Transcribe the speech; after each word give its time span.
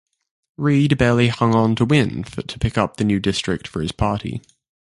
Reid 0.57 0.97
barely 0.97 1.27
hung 1.27 1.53
onto 1.53 1.85
win 1.85 2.23
to 2.23 2.57
pick 2.57 2.75
up 2.75 2.97
the 2.97 3.03
new 3.03 3.19
district 3.19 3.67
for 3.67 3.83
his 3.83 3.91
party. 3.91 4.41